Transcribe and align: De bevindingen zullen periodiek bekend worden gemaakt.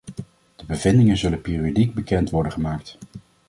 De 0.55 0.65
bevindingen 0.65 1.17
zullen 1.17 1.41
periodiek 1.41 1.93
bekend 1.93 2.29
worden 2.29 2.51
gemaakt. 2.51 2.97